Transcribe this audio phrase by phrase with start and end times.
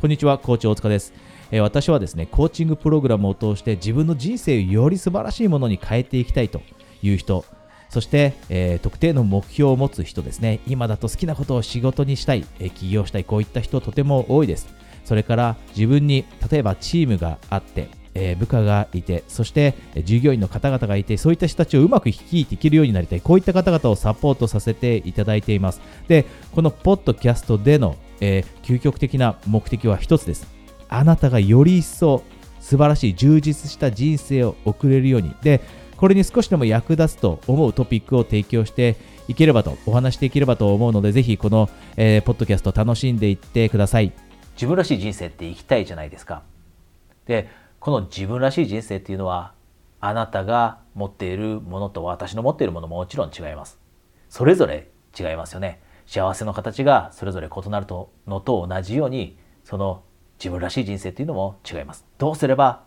[0.00, 1.12] こんにちは、コーチ大塚です。
[1.50, 6.62] え、私はですね、コーチングプログラムを通して自分の人生をより素晴らしいものに変えていきたいと
[7.02, 7.44] いう人、
[7.90, 14.74] そして、えー、特定の目標を持つ人ですね、今だと好きなことを仕事にしたい、え、起業したい、こういった人とても多いです。
[15.04, 25.82] それから自分に、例えばチームがあって、えー、部下がいて、そして従業員の方々がいて、そういった人たちをうまく率いていけるようになりたい、こういった方々をサポートさせていただいています。
[26.08, 30.46] で、このポッドキャストでの、えー、究極的な目的は一つです。
[30.88, 32.22] あなたがより一層
[32.60, 35.34] 素晴らしい充実した人生を送れるように。
[35.42, 35.60] で、
[35.96, 38.96] これに少しでも役立つと思うトピックを提供して
[39.28, 44.12] いければと、お話していければと思うので、ぜひこの、えー、ポッドキャスト楽しんでいってください。
[44.54, 46.42] 自分らしい人生って生きたいじゃないですか。
[47.26, 47.48] で、
[47.78, 49.52] この自分らしい人生っていうのは
[50.00, 53.78] あなたが持っているものと私の持っているものももちろん違います。
[54.28, 55.80] それぞれ違いますよね。
[56.10, 57.86] 幸せの形がそれぞれ異なる
[58.26, 60.02] のと同じようにその
[60.40, 62.04] 自分らしい人生っていうのも違います。
[62.18, 62.82] どうすれば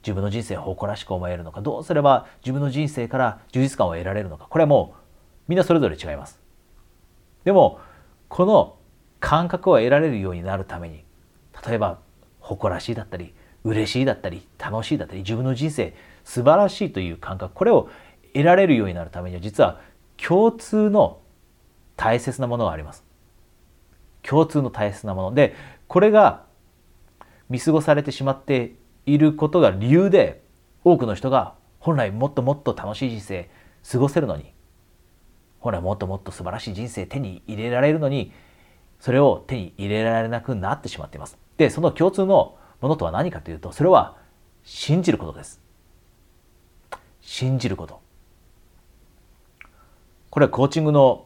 [0.00, 5.00] 自分の人生を誇らしく思えるのかどうすれば自分の人生から充実感を得られるのかこれはもう
[5.48, 6.40] みんなそれぞれ違います。
[7.42, 7.80] でも
[8.28, 8.76] この
[9.18, 11.02] 感覚を得られるようになるために
[11.66, 11.98] 例えば
[12.38, 17.88] 誇らしいだったり嬉しいだったり楽しいだったり自分の人生素晴らしいという感覚これを
[18.34, 19.80] 得られるようになるためには実は
[20.16, 21.18] 共通の
[21.96, 23.04] 大切なものがあります。
[24.22, 25.54] 共通の大切なもので
[25.86, 26.44] これが
[27.48, 28.74] 見過ごされてしまって
[29.06, 30.42] いることが理由で
[30.82, 33.48] 多くの人が本来もっともっと楽しい人生
[33.88, 34.52] 過ごせるのに
[35.60, 38.32] 本来もっともっと素晴らしい人生手に入れられるのに
[38.98, 41.38] それを手に入れられなくなってしまっています。
[41.56, 44.16] でその共通のものとは何かというとそれは
[44.64, 45.60] 信じることです
[47.20, 48.00] 信じること
[50.30, 51.25] これはコーチングの、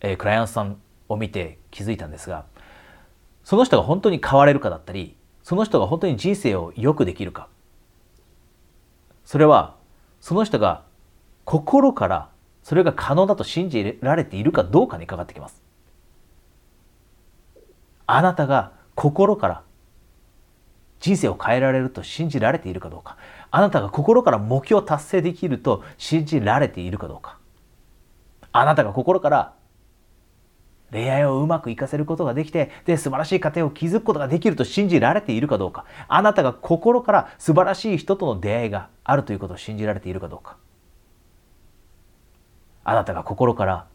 [0.00, 2.44] えー、クライアントさんを見て気づいたんですが
[3.44, 7.48] その人が本当に変われるかだったりその人が本当に人生を良くできるか。
[9.24, 9.76] それは
[10.20, 10.84] その人が
[11.44, 12.30] 心から
[12.62, 15.62] それが可能だと信じられているかどうかにかかってきます。
[18.06, 19.62] あなたが心から
[21.00, 23.16] 人生を変えられると信じられているかどうか。
[23.50, 27.38] あなたが心から目標を達成できると信じられているかどうか。
[28.52, 29.54] あなたが心から
[30.90, 35.84] 恋愛をうまくいかせることができてで素晴らしい家庭を築くことができると信じられているかどうか。
[36.08, 40.56] あなたが心から素晴らしい人との出会いがあるということを信じられているかどうか。
[42.84, 43.86] あなたが心から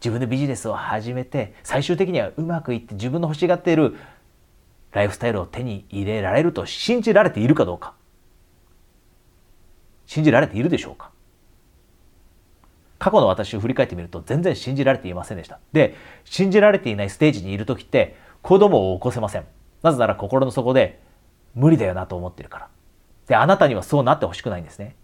[0.00, 3.96] 自分でビジネスを始めて最終的にはうまくいって自分の欲しがっている
[4.92, 7.94] ライフスタイルを手に入れられると信じられているかどうか。
[10.06, 11.10] 信じられているでしょうか。
[13.04, 15.60] 過去の私を振り返ってみると全然信じられていませんでした。
[15.74, 15.94] で、
[16.24, 19.44] 信じられていないステージにいる時って子供を起こせません。
[19.82, 21.02] なぜなら心の底で
[21.54, 22.68] 無理だよなと思ってるから。
[23.26, 24.96] で、あなたにはそうなってほしくないんですね。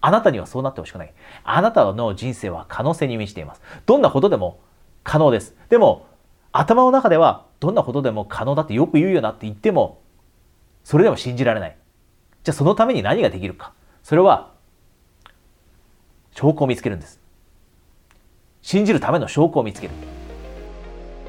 [0.00, 1.12] あなたにはそうなってほしくない。
[1.44, 3.60] あなたの人生は可能性に満ちています。
[3.84, 4.60] どんなことでも
[5.04, 5.54] 可能です。
[5.68, 6.06] でも、
[6.52, 10.00] 頭の中ではどんなことでも可能だってよく言うよなって言っても
[10.82, 11.76] それでも信じられない
[12.42, 14.54] じゃあそのために何ができるかそれは
[16.32, 17.17] 証拠を見つけるんです
[18.68, 19.94] 信じるための証拠を見つける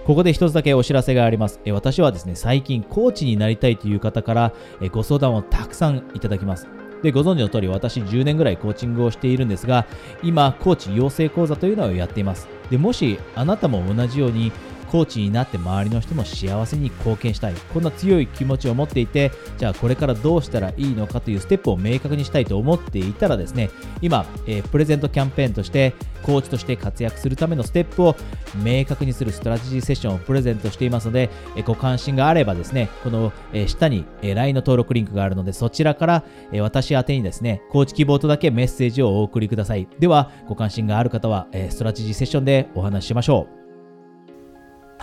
[0.05, 1.61] ここで一つだけお知らせがあります。
[1.63, 4.51] え私はですね、最近コーチになりたいという方から
[4.81, 6.67] えご相談をたくさんいただきます。
[7.01, 9.85] で、ご存知の通り私10年ぐらいコーチングをしているんですが、
[10.21, 12.49] 今、コーチ養成講座というのをやっています。
[12.69, 14.51] で、もしあなたも同じように
[14.89, 17.53] コーチになって周りの人の幸せに貢献したい。
[17.73, 23.69] こんな強い気持ちを持っていてじゃあこれからどうしたらいいのかというステップを明確にしたいと思っていたらですね
[24.01, 28.15] 今、えー、プレゼントキャンペーンとしてコーチとして活躍するためのステップを
[28.63, 39.87] 明確にするストラテジーセッションをプレゼントしていますので、えー、ご関心があればですねこの、えー、下に、え、LINE の登録リンクがあるのでそちらから、え、私宛にですねコーチ希望とだけメッセージをお送りください。
[39.99, 43.58] ではご関心がある方は、え、ストラテジーセッションでお話ししましょう。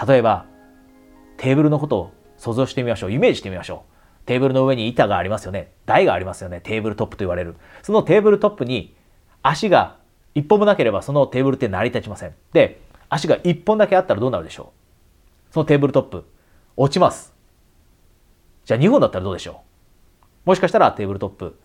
[0.06, 0.46] 例えば
[1.36, 3.12] テーブルのことを想像してみましょう。
[3.12, 3.84] イメージしてみましょ
[4.24, 4.26] う。
[4.26, 5.72] テーブルの上に板がありますよね。
[5.86, 6.60] 台がありますよね。
[6.60, 7.54] テーブルトップと言われる。
[7.82, 8.94] そのテーブルトップに
[9.42, 9.96] 足が
[10.34, 12.34] 一本もなければそのテーブルって成り立ちません。
[12.52, 14.72] で、足が一本だけあったらどうなるでしょ
[15.50, 15.52] う？
[15.52, 16.24] そのテーブルトップ、
[16.76, 17.34] 落ちます。
[18.64, 19.62] じゃあ2本だったらどうでしょ
[20.44, 20.48] う？
[20.48, 21.58] もしかしたらテーブルトップ、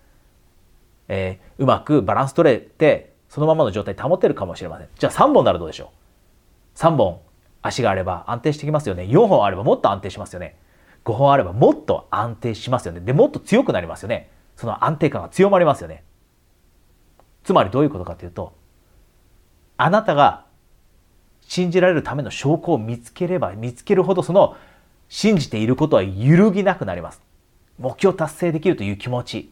[1.07, 4.87] えー、うまくバランス取れて、そのままの状態保てるかもしれません。
[4.97, 5.91] じゃあ3本ならどうでしょ
[6.75, 7.19] う ?3 本
[7.61, 9.03] 足があれば安定してきますよね。
[9.03, 10.57] 4本あればもっと安定しますよね。
[11.05, 12.99] 5本あればもっと安定しますよね。
[12.99, 14.29] で、もっと強くなりますよね。
[14.55, 16.03] その安定感が強まりますよね。
[17.43, 18.53] つまりどういうことかというと、
[19.77, 20.45] あなたが
[21.41, 24.55] 信じられるための証拠を見つければ見つけるほどその
[25.09, 27.21] 信じていることは揺るぎなくなります
[27.77, 29.51] 目標達成できるという気持ち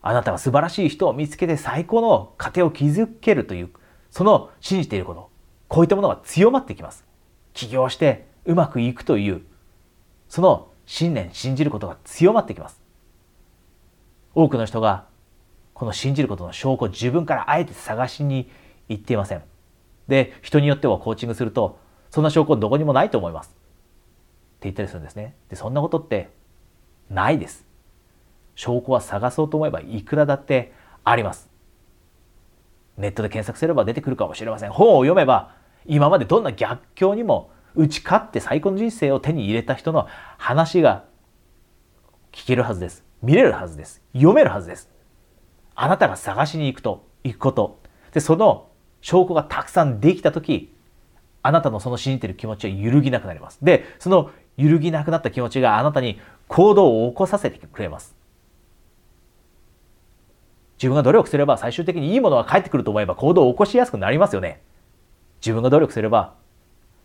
[0.00, 3.70] あなたが素晴らしい人を見つけて最高の家庭を築けるという
[4.10, 5.28] その信じていること
[5.68, 7.04] こういったものが強まってきます
[7.60, 9.42] 起業してうまくいくという
[10.28, 12.80] その信念信じることが強まってきます。
[14.34, 15.04] 多くの人が
[15.74, 18.50] この信じることの証拠を自分からあえて探しに
[18.88, 19.42] 行っていません。
[20.08, 21.78] で人によってはコーチングすると
[22.10, 23.48] そんな証拠どこにもないと思います。
[23.48, 23.56] って
[24.62, 25.34] 言ったりするんですね。
[25.50, 26.30] でそんなことって
[27.10, 27.66] ないです。
[28.54, 30.72] 証拠は探そうと思えばいくらだって
[31.04, 31.50] あります。
[32.96, 34.70] ネットで検索すれば出てくるかもしれません。
[34.70, 41.04] 本を読めば今までどんな逆境にも打ち勝って最高の人生を手に入れた人の話が
[42.32, 43.04] 聞けるはずです。
[43.22, 44.02] 見れるはずです。
[44.12, 44.90] 読めるはずです。
[45.74, 47.80] あなたが探しに行くと行くこと。
[48.12, 48.68] でその
[49.00, 50.74] 証拠がたくさんできた時
[51.42, 53.58] あなたのその信じてる気持ちは揺るぎなくなります。
[53.62, 58.14] でその揺るぎなくなった気持ちがあなたに行動を起こさせてくれます。
[60.76, 64.62] 自分が努力すれば最終的にいいものが返ってくると思えば行動を起こしやすくなりますよね。
[65.40, 66.34] 自分が努力すれば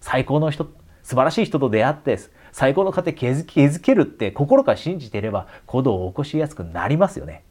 [0.02, 0.66] 最高の人
[1.04, 2.20] 素晴らしい人と出会って
[2.52, 7.44] 最高の家庭築築けるって心から信じていれば行動を起こしやすくなりますよね。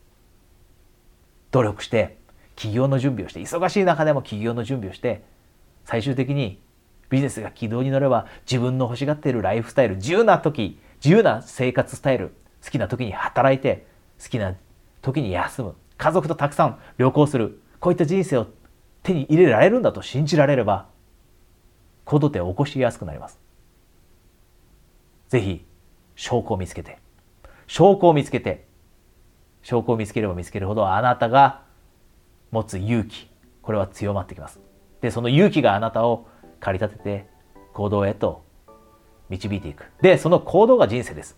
[1.50, 2.18] 努力して
[2.56, 5.22] 起業の準備をして忙しい中でも起業の準備をして
[5.84, 6.58] 最終的に
[7.10, 12.34] ビジネスが軌道に乗れば自分の欲しがっているライフスタイル自由な時自由な生活スタイル
[12.64, 13.86] 好きな時に働いて
[14.22, 14.54] 好きな
[15.02, 18.46] 時に休む家族とたくさん旅行するこういった人生を
[19.04, 20.88] 手に入れられるんだと信じられれば
[22.04, 23.38] 行動点を起こしやすくなります。
[25.28, 25.64] ぜひ
[26.16, 26.98] 証拠を見つけて
[27.66, 28.66] 証拠を見つけて
[29.62, 31.62] 証拠を見つければ見つけるほどあなたが
[32.50, 33.30] 持つ勇気
[33.62, 34.58] これは強まってきます。
[35.00, 36.26] でその勇気があなたを
[36.60, 37.26] 駆り立てて
[37.74, 38.42] 行動へと
[39.28, 39.84] 導いていく。
[40.00, 41.36] でその行動が人生です。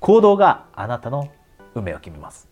[0.00, 1.30] 行動があなたの
[1.74, 2.48] 運命を決めます。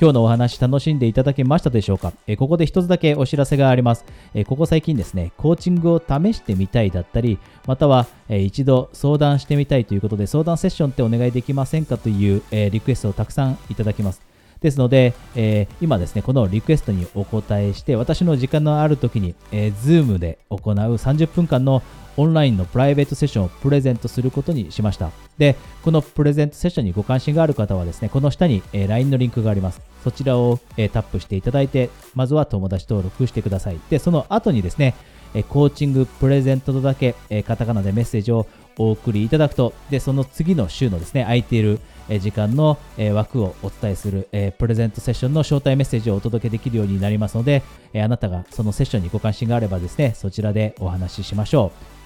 [0.00, 14.22] 今日のお話楽しんでいただけましたでしょうか、えここで一つだけお知らせがあります、えここ最近ですね、コーチングを試してみたいだったり、または、え一度相談してみたいということで、相談セッションってお願いできませんかという、えリクエストをたくさんいただきます。
[14.60, 21.82] ですので、えー、今ですね、このリクエストにお答えして、私の時間のある時に、えー、Zoom で行う30分間の
[22.18, 25.10] オンラインのプライベートセッションをプレゼントすることにしました。
[25.38, 29.80] で、このプレゼントセッションにご関心がある方はですね、この下に、え、LINE のリンクがあります。
[30.02, 33.78] そちらを、え、タップしていただいて、まずは友達登録してください。
[33.88, 34.94] で、その後にですね、
[35.32, 38.46] え、コーチングプレゼントとだけ、え、カタカナでメッセージを
[38.78, 41.78] お送りいただくと、で、その次の週のですね、空いている
[42.20, 42.78] 時間の
[43.12, 44.28] 枠をお伝えする
[44.58, 47.62] プレゼントセッションの招待メッセージをお届けできるようになりますので、
[47.94, 51.97] あなたがそのセッションにご関心があればですね、そちらでお話ししましょう。